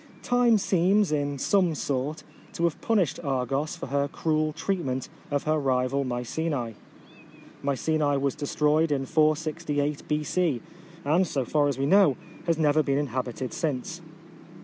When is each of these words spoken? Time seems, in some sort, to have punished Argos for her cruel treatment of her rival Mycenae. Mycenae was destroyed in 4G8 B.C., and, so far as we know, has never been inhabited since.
Time 0.23 0.57
seems, 0.57 1.11
in 1.11 1.37
some 1.37 1.75
sort, 1.75 2.23
to 2.53 2.63
have 2.63 2.81
punished 2.81 3.19
Argos 3.23 3.75
for 3.75 3.85
her 3.85 4.07
cruel 4.07 4.51
treatment 4.51 5.09
of 5.29 5.43
her 5.43 5.59
rival 5.59 6.03
Mycenae. 6.03 6.73
Mycenae 7.61 8.17
was 8.17 8.33
destroyed 8.33 8.91
in 8.91 9.05
4G8 9.05 10.07
B.C., 10.07 10.59
and, 11.05 11.27
so 11.27 11.45
far 11.45 11.67
as 11.67 11.77
we 11.77 11.85
know, 11.85 12.17
has 12.47 12.57
never 12.57 12.81
been 12.81 12.97
inhabited 12.97 13.53
since. 13.53 14.01